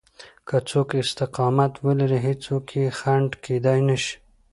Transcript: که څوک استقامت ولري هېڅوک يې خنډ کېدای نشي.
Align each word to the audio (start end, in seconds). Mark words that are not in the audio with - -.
که 0.47 0.57
څوک 0.69 0.89
استقامت 1.03 1.73
ولري 1.85 2.19
هېڅوک 2.27 2.65
يې 2.79 2.85
خنډ 2.99 3.29
کېدای 3.45 3.79
نشي. 3.89 4.15